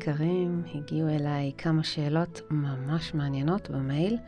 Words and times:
יקרים, 0.00 0.62
הגיעו 0.74 1.08
אליי 1.08 1.52
כמה 1.58 1.84
שאלות 1.84 2.40
ממש 2.50 3.14
מעניינות 3.14 3.70
במייל, 3.70 4.18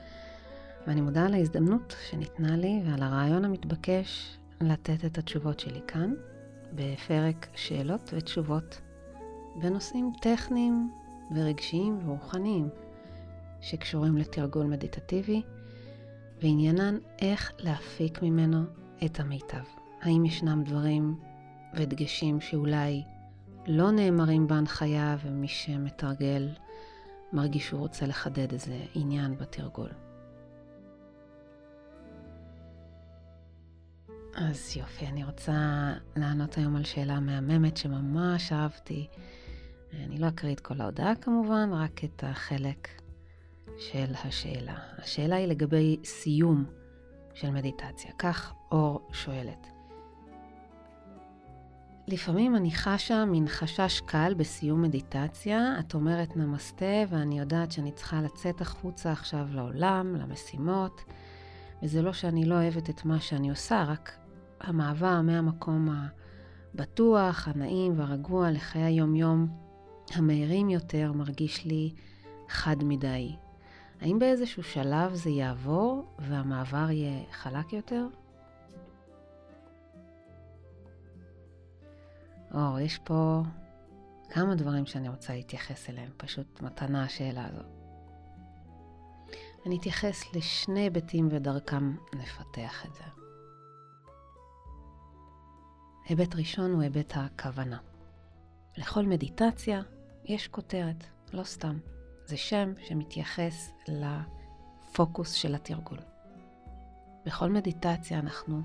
ואני 0.86 1.00
מודה 1.00 1.26
על 1.26 1.34
ההזדמנות 1.34 1.96
שניתנה 2.10 2.56
לי 2.56 2.82
ועל 2.86 3.02
הרעיון 3.02 3.44
המתבקש 3.44 4.36
לתת 4.60 5.04
את 5.04 5.18
התשובות 5.18 5.60
שלי 5.60 5.80
כאן, 5.86 6.14
בפרק 6.74 7.46
שאלות 7.54 8.10
ותשובות 8.14 8.80
בנושאים 9.56 10.12
טכניים 10.20 10.90
ורגשיים 11.34 11.98
ורוחניים 12.04 12.68
שקשורים 13.60 14.16
לתרגול 14.16 14.66
מדיטטיבי, 14.66 15.42
ועניינן 16.42 16.98
איך 17.18 17.52
להפיק 17.58 18.22
ממנו 18.22 18.62
את 19.04 19.20
המיטב. 19.20 19.64
האם 20.02 20.24
ישנם 20.24 20.62
דברים 20.64 21.14
ודגשים 21.74 22.40
שאולי 22.40 23.02
לא 23.66 23.90
נאמרים 23.90 24.46
בהנחיה 24.46 25.16
ומי 25.24 25.48
שמתרגל 25.48 26.48
מרגיש 27.32 27.66
שהוא 27.66 27.80
רוצה 27.80 28.06
לחדד 28.06 28.52
איזה 28.52 28.80
עניין 28.94 29.36
בתרגול. 29.36 29.90
אז 34.34 34.76
יופי, 34.76 35.06
אני 35.06 35.24
רוצה 35.24 35.52
לענות 36.16 36.58
היום 36.58 36.76
על 36.76 36.84
שאלה 36.84 37.20
מהממת 37.20 37.76
שממש 37.76 38.52
אהבתי. 38.52 39.08
אני 39.92 40.18
לא 40.18 40.28
אקריא 40.28 40.52
את 40.52 40.60
כל 40.60 40.80
ההודעה 40.80 41.14
כמובן, 41.14 41.70
רק 41.72 42.04
את 42.04 42.24
החלק 42.26 42.88
של 43.78 44.14
השאלה. 44.24 44.78
השאלה 44.98 45.36
היא 45.36 45.46
לגבי 45.46 45.96
סיום 46.04 46.64
של 47.34 47.50
מדיטציה. 47.50 48.10
כך 48.18 48.54
אור 48.72 49.08
שואלת. 49.12 49.71
לפעמים 52.08 52.56
אני 52.56 52.70
חשה 52.70 53.24
מין 53.24 53.48
חשש 53.48 54.00
קל 54.00 54.34
בסיום 54.36 54.82
מדיטציה. 54.82 55.78
את 55.80 55.94
אומרת 55.94 56.36
נמסטה, 56.36 57.04
ואני 57.08 57.38
יודעת 57.38 57.72
שאני 57.72 57.92
צריכה 57.92 58.22
לצאת 58.22 58.60
החוצה 58.60 59.12
עכשיו 59.12 59.46
לעולם, 59.50 60.16
למשימות, 60.16 61.04
וזה 61.82 62.02
לא 62.02 62.12
שאני 62.12 62.44
לא 62.44 62.54
אוהבת 62.54 62.90
את 62.90 63.04
מה 63.04 63.20
שאני 63.20 63.50
עושה, 63.50 63.84
רק 63.88 64.12
המעבר 64.60 65.20
מהמקום 65.20 65.88
הבטוח, 66.74 67.48
הנעים 67.48 67.98
והרגוע 67.98 68.50
לחיי 68.50 68.82
היום-יום 68.82 69.46
המהירים 70.14 70.70
יותר 70.70 71.12
מרגיש 71.12 71.64
לי 71.64 71.92
חד 72.48 72.84
מדי. 72.84 73.36
האם 74.00 74.18
באיזשהו 74.18 74.62
שלב 74.62 75.14
זה 75.14 75.30
יעבור 75.30 76.04
והמעבר 76.18 76.90
יהיה 76.90 77.22
חלק 77.32 77.72
יותר? 77.72 78.06
אור, 82.54 82.78
יש 82.80 82.98
פה 82.98 83.42
כמה 84.30 84.54
דברים 84.54 84.86
שאני 84.86 85.08
רוצה 85.08 85.34
להתייחס 85.34 85.90
אליהם, 85.90 86.10
פשוט 86.16 86.60
מתנה 86.60 87.04
השאלה 87.04 87.46
הזו. 87.46 87.62
אני 89.66 89.78
אתייחס 89.78 90.34
לשני 90.34 90.80
היבטים 90.80 91.28
ודרכם 91.30 91.96
נפתח 92.14 92.86
את 92.86 92.94
זה. 92.94 93.04
היבט 96.08 96.34
ראשון 96.34 96.72
הוא 96.72 96.82
היבט 96.82 97.12
הכוונה. 97.16 97.78
לכל 98.76 99.06
מדיטציה 99.06 99.82
יש 100.24 100.48
כותרת, 100.48 101.04
לא 101.32 101.44
סתם. 101.44 101.78
זה 102.26 102.36
שם 102.36 102.72
שמתייחס 102.88 103.72
לפוקוס 103.88 105.32
של 105.32 105.54
התרגול. 105.54 105.98
בכל 107.26 107.50
מדיטציה 107.50 108.18
אנחנו 108.18 108.62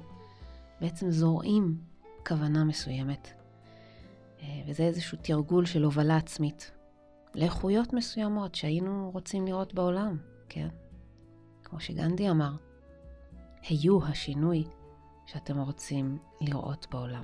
בעצם 0.81 1.11
זורעים 1.11 1.81
כוונה 2.27 2.63
מסוימת 2.63 3.33
וזה 4.67 4.83
איזשהו 4.83 5.17
תרגול 5.21 5.65
של 5.65 5.83
הובלה 5.83 6.17
עצמית 6.17 6.71
לאיכויות 7.35 7.93
מסוימות 7.93 8.55
שהיינו 8.55 9.11
רוצים 9.13 9.45
לראות 9.45 9.73
בעולם, 9.73 10.17
כן? 10.49 10.67
כמו 11.63 11.79
שגנדי 11.79 12.29
אמר, 12.29 12.55
היו 13.69 14.05
השינוי 14.05 14.63
שאתם 15.25 15.59
רוצים 15.59 16.17
לראות 16.41 16.87
בעולם. 16.91 17.23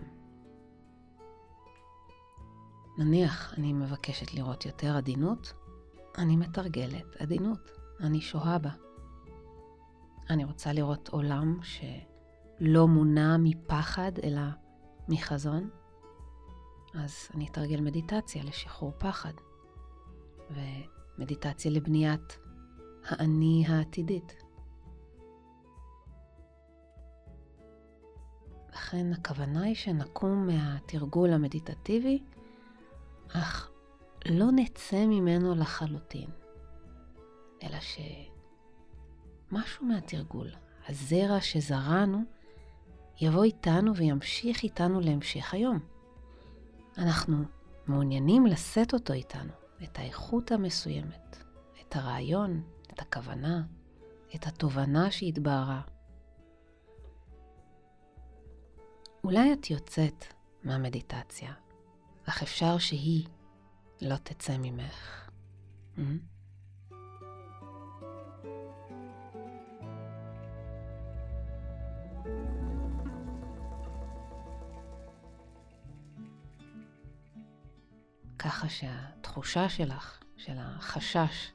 נניח 2.98 3.54
אני 3.58 3.74
מבקשת 3.74 4.34
לראות 4.34 4.66
יותר 4.66 4.98
עדינות, 4.98 5.54
אני 6.18 6.36
מתרגלת 6.36 7.16
עדינות, 7.20 7.72
אני 8.02 8.22
שוהה 8.22 8.58
בה. 8.58 8.70
אני 10.30 10.46
רוצה 10.46 10.74
לראות 10.74 11.10
עולם 11.10 11.60
שלא 11.64 12.88
מונע 12.88 13.38
מפחד 13.40 14.12
אלא 14.24 14.42
מחזון, 15.10 15.70
אז 16.94 17.30
אני 17.36 17.48
אתרגל 17.48 17.82
מדיטציה 17.82 18.44
לשחרור 18.44 18.92
פחד, 18.98 19.34
ומדיטציה 20.50 21.72
לבניית 21.72 22.38
האני 23.06 23.64
העתידית. 23.68 24.36
לכן 28.74 29.14
הכוונה 29.14 29.64
היא 29.64 29.76
שנקום 29.76 30.48
מהתרגול 30.48 31.34
המדיטטיבי, 31.34 32.24
אך 33.28 33.72
לא 34.26 34.52
נצא 34.52 35.06
ממנו 35.06 35.56
לחלוטין, 35.56 36.30
אלא 37.64 37.78
שמשהו 39.52 39.86
מהתרגול, 39.86 40.48
הזרע 40.90 41.42
שזרענו, 41.42 42.24
יבוא 43.22 43.44
איתנו 43.44 43.96
וימשיך 43.96 44.64
איתנו 44.64 45.00
להמשך 45.00 45.54
היום. 45.54 45.93
אנחנו 46.98 47.38
מעוניינים 47.88 48.46
לשאת 48.46 48.94
אותו 48.94 49.14
איתנו, 49.14 49.54
את 49.84 50.00
האיכות 50.00 50.52
המסוימת, 50.52 51.38
את 51.82 51.96
הרעיון, 51.96 52.64
את 52.94 53.00
הכוונה, 53.00 53.64
את 54.36 54.48
התובנה 54.48 55.12
שהתבהרה. 55.12 55.82
אולי 59.24 59.54
את 59.54 59.70
יוצאת 59.70 60.26
מהמדיטציה, 60.64 61.54
אך 62.26 62.44
אפשר 62.44 62.78
שהיא 62.78 63.28
לא 64.02 64.16
תצא 64.16 64.58
ממך. 64.60 65.23
ככה 78.64 78.70
שהתחושה 78.70 79.70
שלך, 79.70 80.20
של 80.38 80.54
החשש 80.58 81.52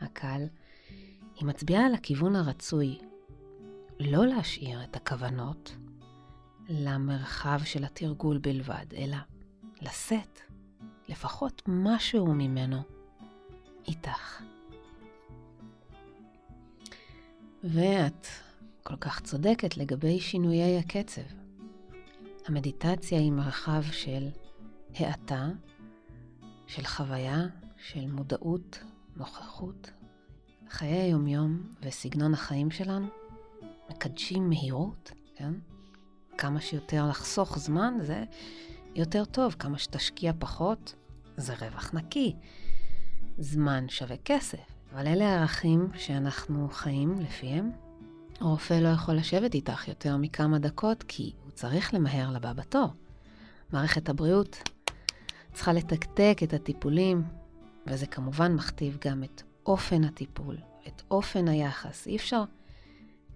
הקל, 0.00 0.42
היא 1.36 1.46
מצביעה 1.46 1.86
על 1.86 1.94
הכיוון 1.94 2.36
הרצוי 2.36 2.98
לא 4.00 4.26
להשאיר 4.26 4.84
את 4.84 4.96
הכוונות 4.96 5.76
למרחב 6.68 7.60
של 7.64 7.84
התרגול 7.84 8.38
בלבד, 8.38 8.86
אלא 8.96 9.16
לשאת 9.80 10.40
לפחות 11.08 11.62
משהו 11.66 12.26
ממנו 12.26 12.82
איתך. 13.88 14.42
ואת 17.64 18.26
כל 18.82 18.96
כך 18.96 19.20
צודקת 19.20 19.76
לגבי 19.76 20.20
שינויי 20.20 20.78
הקצב. 20.78 21.22
המדיטציה 22.46 23.18
היא 23.18 23.32
מרחב 23.32 23.82
של 23.92 24.28
האטה 24.94 25.48
של 26.68 26.84
חוויה, 26.84 27.46
של 27.76 28.06
מודעות, 28.06 28.78
נוכחות. 29.16 29.90
חיי 30.70 30.92
היומיום 30.92 31.62
וסגנון 31.82 32.34
החיים 32.34 32.70
שלנו 32.70 33.06
מקדשים 33.90 34.48
מהירות, 34.48 35.12
כן? 35.36 35.52
כמה 36.38 36.60
שיותר 36.60 37.08
לחסוך 37.08 37.58
זמן 37.58 37.94
זה 38.00 38.24
יותר 38.94 39.24
טוב, 39.24 39.56
כמה 39.58 39.78
שתשקיע 39.78 40.32
פחות 40.38 40.94
זה 41.36 41.54
רווח 41.54 41.94
נקי. 41.94 42.36
זמן 43.38 43.88
שווה 43.88 44.16
כסף, 44.24 44.66
אבל 44.92 45.06
אלה 45.06 45.28
הערכים 45.28 45.88
שאנחנו 45.94 46.68
חיים 46.68 47.20
לפיהם. 47.20 47.70
רופא 48.40 48.74
לא 48.74 48.88
יכול 48.88 49.14
לשבת 49.14 49.54
איתך 49.54 49.88
יותר 49.88 50.16
מכמה 50.16 50.58
דקות 50.58 51.02
כי 51.08 51.32
הוא 51.44 51.50
צריך 51.50 51.94
למהר 51.94 52.30
לבא 52.30 52.52
בתור. 52.52 52.88
מערכת 53.72 54.08
הבריאות 54.08 54.68
צריכה 55.58 55.72
לתקתק 55.72 56.38
את 56.42 56.52
הטיפולים, 56.52 57.22
וזה 57.86 58.06
כמובן 58.06 58.54
מכתיב 58.54 58.98
גם 59.04 59.24
את 59.24 59.42
אופן 59.66 60.04
הטיפול, 60.04 60.56
את 60.86 61.02
אופן 61.10 61.48
היחס. 61.48 62.06
אי 62.06 62.16
אפשר 62.16 62.42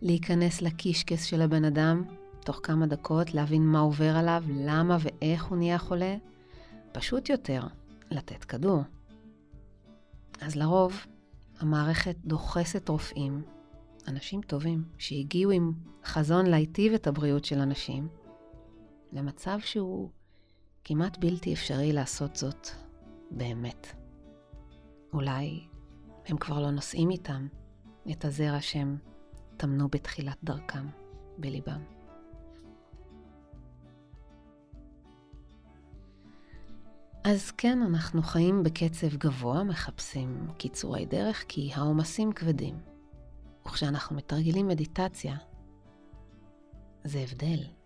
להיכנס 0.03 0.63
לקישקס 0.63 1.25
של 1.25 1.43
הבן 1.43 1.65
אדם 1.65 2.05
תוך 2.41 2.61
כמה 2.63 2.87
דקות, 2.87 3.35
להבין 3.35 3.67
מה 3.67 3.81
עובר 3.81 4.17
עליו, 4.17 4.45
למה 4.49 4.97
ואיך 5.01 5.45
הוא 5.45 5.59
נהיה 5.59 5.79
חולה. 5.79 6.17
פשוט 6.93 7.29
יותר 7.29 7.63
לתת 8.11 8.45
כדור. 8.45 8.83
אז 10.41 10.57
לרוב 10.57 11.07
המערכת 11.61 12.17
דוחסת 12.25 12.89
רופאים, 12.89 13.43
אנשים 14.09 14.41
טובים, 14.43 14.85
שהגיעו 14.99 15.51
עם 15.51 15.73
חזון 16.05 16.47
להיטיב 16.47 16.93
את 16.93 17.07
הבריאות 17.07 17.45
של 17.45 17.59
אנשים, 17.59 18.09
למצב 19.13 19.59
שהוא 19.61 20.11
כמעט 20.85 21.19
בלתי 21.19 21.55
אפשרי 21.55 21.93
לעשות 21.93 22.37
זאת 22.37 22.69
באמת. 23.31 23.87
אולי 25.13 25.61
הם 26.27 26.37
כבר 26.37 26.61
לא 26.61 26.71
נושאים 26.71 27.11
איתם 27.11 27.47
את 28.11 28.25
הזרע 28.25 28.61
שהם 28.61 28.97
טמנו 29.57 29.89
בתחילת 29.89 30.39
דרכם 30.45 30.87
בליבם. 31.39 31.83
אז 37.25 37.51
כן, 37.51 37.83
אנחנו 37.83 38.23
חיים 38.23 38.63
בקצב 38.63 39.17
גבוה, 39.17 39.65
מחפשים 39.65 40.49
קיצורי 40.59 41.07
דרך, 41.07 41.45
כי 41.49 41.71
העומסים 41.75 42.33
כבדים. 42.33 42.81
וכשאנחנו 43.67 44.17
מתרגלים 44.17 44.69
מדיטציה, 44.69 45.37
זה 47.05 47.19
הבדל. 47.19 47.82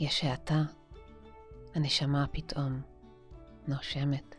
יש 0.00 0.24
האטה, 0.24 0.62
הנשמה 1.74 2.26
פתאום 2.32 2.80
נושמת 3.68 4.34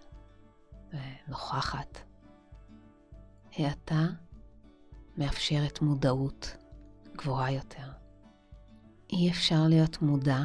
ונוכחת. 0.94 2.00
האטה 3.54 4.08
מאפשרת 5.18 5.82
מודעות 5.82 6.58
גבוהה 7.18 7.52
יותר. 7.52 7.92
אי 9.10 9.32
אפשר 9.32 9.68
להיות 9.70 10.02
מודע 10.02 10.40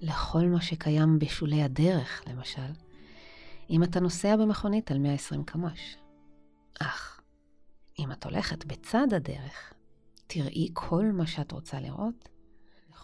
לכל 0.00 0.46
מה 0.46 0.60
שקיים 0.60 1.18
בשולי 1.18 1.62
הדרך, 1.62 2.22
למשל, 2.26 2.72
אם 3.70 3.82
אתה 3.82 4.00
נוסע 4.00 4.36
במכונית 4.36 4.90
על 4.90 4.98
120 4.98 5.44
קמ"ש. 5.44 5.96
אך, 6.80 7.20
אם 7.98 8.12
את 8.12 8.24
הולכת 8.24 8.64
בצד 8.64 9.12
הדרך, 9.16 9.72
תראי 10.26 10.68
כל 10.72 11.04
מה 11.12 11.26
שאת 11.26 11.52
רוצה 11.52 11.80
לראות, 11.80 12.28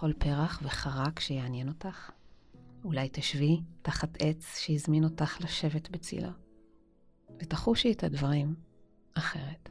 לכל 0.02 0.12
פרח 0.18 0.60
וחרק 0.62 1.20
שיעניין 1.20 1.68
אותך. 1.68 2.10
אולי 2.84 3.08
תשבי 3.12 3.60
תחת 3.82 4.08
עץ 4.18 4.58
שהזמין 4.58 5.04
אותך 5.04 5.40
לשבת 5.40 5.90
בצילו, 5.90 6.28
ותחושי 7.38 7.92
את 7.92 8.04
הדברים 8.04 8.54
אחרת. 9.14 9.68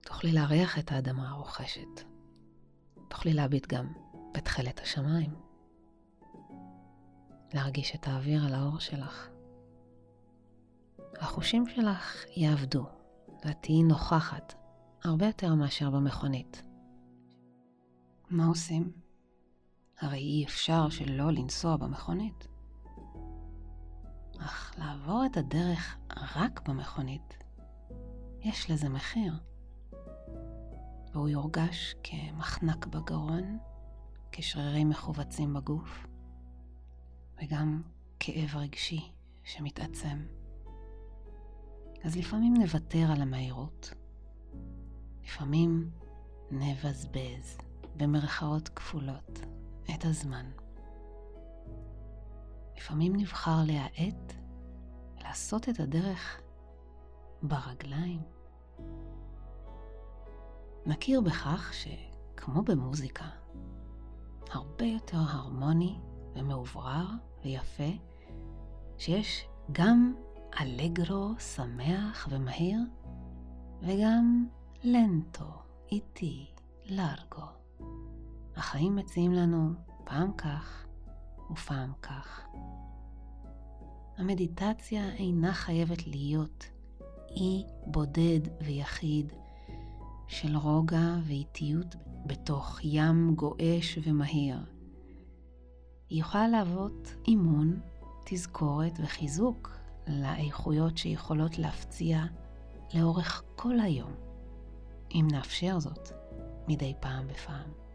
תוכלי 0.00 0.32
להריח 0.32 0.78
את 0.78 0.92
האדמה 0.92 1.30
הרוכשת. 1.30 2.00
תוכלי 3.08 3.32
להביט 3.32 3.66
גם 3.66 3.92
בתכלת 4.34 4.80
השמיים. 4.80 5.34
להרגיש 7.54 7.94
את 7.94 8.08
האוויר 8.08 8.44
על 8.44 8.54
האור 8.54 8.78
שלך. 8.78 9.28
החושים 11.18 11.68
שלך 11.68 12.24
יעבדו, 12.36 12.86
ואת 13.44 13.56
תהיי 13.60 13.82
נוכחת 13.82 14.54
הרבה 15.04 15.26
יותר 15.26 15.54
מאשר 15.54 15.90
במכונית. 15.90 16.65
מה 18.30 18.46
עושים? 18.46 18.92
הרי 20.00 20.18
אי 20.18 20.44
אפשר 20.44 20.88
שלא 20.88 21.30
לנסוע 21.30 21.76
במכונית. 21.76 22.48
אך 24.38 24.74
לעבור 24.78 25.22
את 25.26 25.36
הדרך 25.36 25.96
רק 26.36 26.68
במכונית, 26.68 27.38
יש 28.40 28.70
לזה 28.70 28.88
מחיר. 28.88 29.34
והוא 31.12 31.28
יורגש 31.28 31.94
כמחנק 32.02 32.86
בגרון, 32.86 33.58
כשרירים 34.32 34.88
מכווצים 34.88 35.54
בגוף, 35.54 36.06
וגם 37.42 37.82
כאב 38.20 38.56
רגשי 38.56 39.12
שמתעצם. 39.44 40.26
אז 42.04 42.16
לפעמים 42.16 42.54
נוותר 42.54 43.12
על 43.12 43.22
המהירות. 43.22 43.94
לפעמים 45.24 45.90
נבזבז, 46.50 47.58
במרכאות 47.96 48.68
כפולות, 48.68 49.40
את 49.94 50.04
הזמן. 50.04 50.46
לפעמים 52.76 53.16
נבחר 53.16 53.58
להאט 53.66 54.32
ולעשות 55.18 55.68
את 55.68 55.80
הדרך 55.80 56.40
ברגליים. 57.42 58.22
נכיר 60.86 61.20
בכך 61.20 61.72
שכמו 61.74 62.62
במוזיקה, 62.62 63.28
הרבה 64.50 64.84
יותר 64.84 65.18
הרמוני 65.18 65.98
ומאוברר 66.34 67.06
ויפה, 67.44 67.90
שיש 68.98 69.46
גם 69.72 70.14
אלגרו, 70.60 71.30
שמח 71.38 72.28
ומהיר, 72.30 72.78
וגם 73.82 74.46
לנטו, 74.84 75.62
איטי, 75.92 76.46
לארגו. 76.86 77.55
החיים 78.56 78.96
מציעים 78.96 79.32
לנו 79.32 79.70
פעם 80.04 80.32
כך 80.32 80.86
ופעם 81.50 81.92
כך. 82.02 82.46
המדיטציה 84.16 85.12
אינה 85.14 85.52
חייבת 85.52 86.06
להיות 86.06 86.70
אי 87.30 87.64
בודד 87.86 88.40
ויחיד 88.60 89.32
של 90.28 90.56
רוגע 90.56 91.16
ואיטיות 91.26 91.96
בתוך 92.26 92.78
ים 92.82 93.34
גועש 93.34 93.98
ומהיר. 94.02 94.58
היא 96.08 96.20
יכולה 96.20 96.48
להוות 96.48 97.14
אימון, 97.28 97.80
תזכורת 98.24 98.92
וחיזוק 99.02 99.70
לאיכויות 100.08 100.98
שיכולות 100.98 101.58
להפציע 101.58 102.24
לאורך 102.94 103.42
כל 103.56 103.80
היום, 103.80 104.12
אם 105.14 105.28
נאפשר 105.30 105.78
זאת 105.78 106.08
מדי 106.68 106.94
פעם 107.00 107.28
בפעם. 107.28 107.85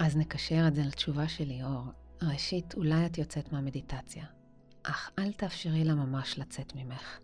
אז 0.00 0.16
נקשר 0.16 0.64
את 0.68 0.74
זה 0.74 0.82
לתשובה 0.82 1.28
של 1.28 1.44
ליאור. 1.44 1.84
ראשית, 2.22 2.74
אולי 2.74 3.06
את 3.06 3.18
יוצאת 3.18 3.52
מהמדיטציה, 3.52 4.24
אך 4.82 5.10
אל 5.18 5.32
תאפשרי 5.32 5.84
לה 5.84 5.94
ממש 5.94 6.38
לצאת 6.38 6.74
ממך. 6.74 7.18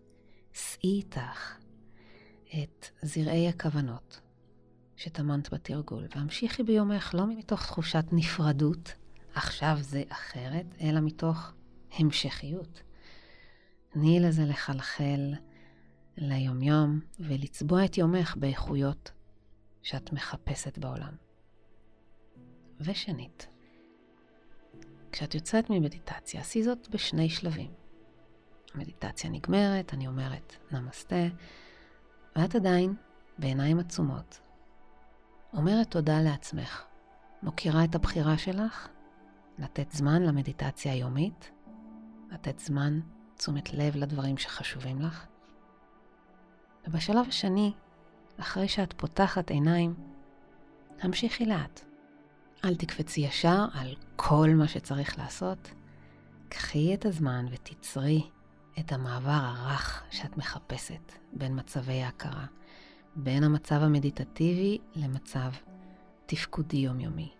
שאי 0.52 0.96
איתך 0.96 1.56
את 2.62 2.86
זרעי 3.02 3.48
הכוונות 3.48 4.20
שטמנת 4.96 5.54
בתרגול, 5.54 6.06
והמשיכי 6.16 6.62
ביומך 6.62 7.14
לא 7.14 7.26
מתוך 7.26 7.66
תחושת 7.66 8.04
נפרדות, 8.12 8.94
עכשיו 9.34 9.76
זה 9.80 10.02
אחרת, 10.08 10.66
אלא 10.80 11.00
מתוך 11.00 11.52
המשכיות. 11.92 12.82
תני 13.88 14.20
לזה 14.20 14.44
לחלחל 14.44 15.34
ליומיום 16.16 17.00
ולצבוע 17.20 17.84
את 17.84 17.98
יומך 17.98 18.36
באיכויות 18.36 19.10
שאת 19.82 20.12
מחפשת 20.12 20.78
בעולם. 20.78 21.25
ושנית, 22.80 23.48
כשאת 25.12 25.34
יוצאת 25.34 25.70
ממדיטציה, 25.70 26.40
עשי 26.40 26.62
זאת 26.62 26.88
בשני 26.88 27.28
שלבים. 27.28 27.70
המדיטציה 28.74 29.30
נגמרת, 29.30 29.94
אני 29.94 30.06
אומרת 30.06 30.56
נמסטה, 30.70 31.26
ואת 32.36 32.54
עדיין, 32.54 32.94
בעיניים 33.38 33.78
עצומות, 33.78 34.40
אומרת 35.52 35.90
תודה 35.90 36.20
לעצמך. 36.20 36.84
מוקירה 37.42 37.84
את 37.84 37.94
הבחירה 37.94 38.38
שלך 38.38 38.88
לתת 39.58 39.90
זמן 39.92 40.22
למדיטציה 40.22 40.92
היומית, 40.92 41.50
לתת 42.30 42.58
זמן, 42.58 43.00
תשומת 43.36 43.72
לב 43.72 43.96
לדברים 43.96 44.36
שחשובים 44.36 45.00
לך. 45.00 45.26
ובשלב 46.86 47.26
השני, 47.28 47.72
אחרי 48.40 48.68
שאת 48.68 48.92
פותחת 48.92 49.50
עיניים, 49.50 49.94
המשיכי 51.00 51.46
לאט. 51.46 51.84
אל 52.66 52.74
תקפצי 52.74 53.20
ישר 53.20 53.64
על 53.74 53.94
כל 54.16 54.50
מה 54.54 54.68
שצריך 54.68 55.18
לעשות. 55.18 55.70
קחי 56.48 56.94
את 56.94 57.06
הזמן 57.06 57.46
ותצרי 57.50 58.22
את 58.78 58.92
המעבר 58.92 59.30
הרך 59.30 60.02
שאת 60.10 60.36
מחפשת 60.36 61.12
בין 61.32 61.58
מצבי 61.58 62.02
ההכרה, 62.02 62.46
בין 63.16 63.44
המצב 63.44 63.82
המדיטטיבי 63.82 64.78
למצב 64.94 65.50
תפקודי 66.26 66.76
יומיומי. 66.76 67.32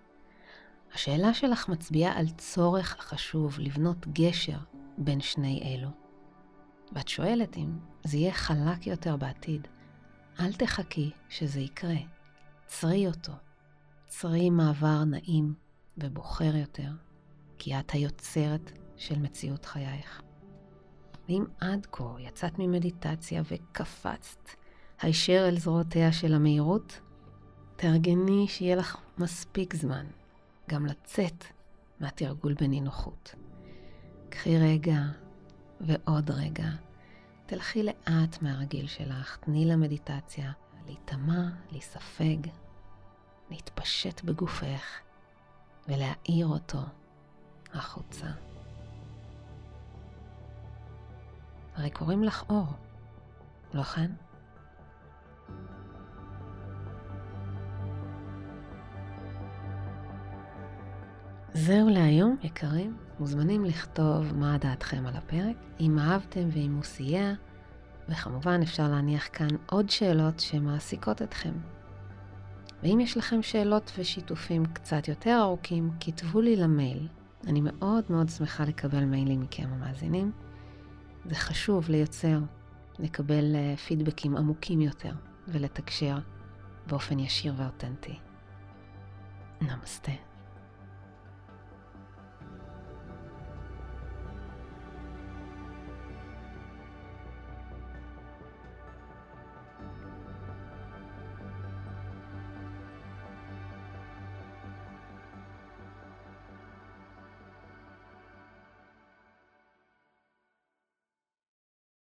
השאלה 0.95 1.35
שלך 1.35 1.68
מצביעה 1.68 2.18
על 2.18 2.28
צורך 2.28 2.97
חשוב 3.00 3.59
לבנות 3.59 4.06
גשר 4.12 4.59
בין 4.99 5.21
שני 5.21 5.62
אלו. 5.75 5.88
ואת 6.92 7.09
שואלת 7.09 7.56
אם 7.56 7.78
זה 8.04 8.16
יהיה 8.16 8.33
חלק 8.33 8.87
יותר 8.87 9.16
בעתיד. 9.16 9.68
אל 10.40 10.52
תחכי 10.52 11.11
שזה 11.28 11.61
יקרה, 11.61 11.99
צרי 12.66 13.06
אותו. 13.06 13.33
צרי 14.08 14.50
מעבר 14.50 15.04
נעים 15.04 15.54
ובוחר 15.98 16.56
יותר, 16.56 16.90
כי 17.58 17.78
את 17.78 17.90
היוצרת 17.90 18.72
של 18.96 19.18
מציאות 19.18 19.64
חייך. 19.64 20.22
ואם 21.28 21.44
עד 21.60 21.86
כה 21.92 22.04
יצאת 22.18 22.58
ממדיטציה 22.58 23.42
וקפצת 23.50 24.48
הישר 25.00 25.44
אל 25.48 25.58
זרועותיה 25.58 26.12
של 26.12 26.34
המהירות, 26.34 27.00
תארגני 27.76 28.48
שיהיה 28.48 28.76
לך 28.76 28.96
מספיק 29.18 29.75
זמן 29.75 30.06
גם 30.68 30.86
לצאת 30.86 31.44
מהתרגול 32.00 32.54
בנינוחות. 32.54 33.34
קחי 34.28 34.58
רגע 34.58 34.98
ועוד 35.80 36.30
רגע, 36.30 36.68
תלכי 37.46 37.82
לאט 37.82 38.42
מהרגיל 38.42 38.86
שלך, 38.86 39.36
תני 39.36 39.64
למדיטציה 39.64 40.52
להיטמע, 40.86 41.48
להיספג, 41.70 42.36
להתפשט 43.50 44.25
בגופך 44.25 45.00
ולהאיר 45.88 46.47
אותו 46.47 46.79
החוצה. 47.75 48.26
הרי 51.75 51.91
קוראים 51.91 52.25
לך 52.25 52.45
אור, 52.50 52.67
לא 53.75 53.83
כן? 53.83 54.11
זהו 61.53 61.88
להיום, 61.88 62.37
יקרים. 62.43 62.97
מוזמנים 63.19 63.65
לכתוב 63.65 64.35
מה 64.35 64.59
דעתכם 64.59 65.07
על 65.07 65.17
הפרק, 65.17 65.57
אם 65.81 65.99
אהבתם 65.99 66.49
ואם 66.53 66.75
הוא 66.75 66.83
סייע, 66.83 67.33
וכמובן 68.09 68.62
אפשר 68.62 68.88
להניח 68.88 69.29
כאן 69.33 69.49
עוד 69.67 69.91
שאלות 69.91 70.41
שמעסיקות 70.41 71.23
אתכם. 71.23 71.53
ואם 72.87 73.00
יש 73.00 73.16
לכם 73.16 73.43
שאלות 73.43 73.93
ושיתופים 73.99 74.66
קצת 74.66 75.09
יותר 75.09 75.38
ארוכים, 75.40 75.90
כתבו 76.00 76.40
לי 76.40 76.57
למייל. 76.57 77.09
אני 77.47 77.61
מאוד 77.61 78.05
מאוד 78.11 78.28
שמחה 78.28 78.64
לקבל 78.64 79.05
מיילים 79.05 79.40
מכם 79.40 79.69
המאזינים. 79.73 80.33
זה 81.25 81.35
חשוב 81.35 81.88
ליוצר 81.88 82.38
לקבל 82.99 83.55
אה, 83.55 83.76
פידבקים 83.76 84.37
עמוקים 84.37 84.81
יותר 84.81 85.12
ולתקשר 85.49 86.19
באופן 86.87 87.19
ישיר 87.19 87.55
ואותנטי. 87.57 88.19
נמסטה. 89.61 90.12